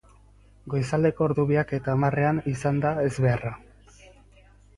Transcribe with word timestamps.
Goizaldeko 0.73 1.23
ordu 1.25 1.45
biak 1.51 1.73
eta 1.79 1.95
hamarrean 1.97 2.41
izan 2.53 2.81
da 2.87 2.95
ezbeharra. 3.11 3.53